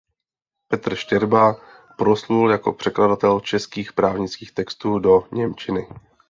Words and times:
Petr 0.67 0.95
Štěrba 0.95 1.55
proslul 1.97 2.51
jako 2.51 2.73
překladatel 2.73 3.39
českých 3.39 3.93
právnických 3.93 4.51
textů 4.53 4.99
do 4.99 5.27
němčiny. 5.31 5.87